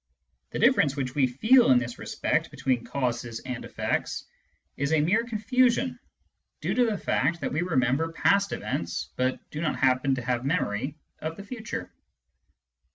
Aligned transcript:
The 0.49 0.57
difference 0.57 0.95
which 0.95 1.13
we 1.13 1.27
feely 1.27 1.69
in 1.71 1.77
this 1.77 1.99
respect, 1.99 2.49
between 2.49 2.83
causes 2.83 3.39
and 3.41 3.63
effects 3.63 4.25
is 4.75 4.93
a 4.93 4.99
mere 4.99 5.23
confusion 5.25 5.99
due 6.59 6.73
to 6.73 6.85
the 6.87 6.97
fact 6.97 7.39
that 7.41 7.53
we 7.53 7.61
remember 7.61 8.11
past 8.11 8.51
events 8.51 9.09
but 9.15 9.39
do 9.51 9.61
not 9.61 9.75
happen 9.75 10.15
to 10.15 10.23
have 10.23 10.43
memory 10.43 10.95
of 11.19 11.37
the 11.37 11.43
future. 11.43 11.91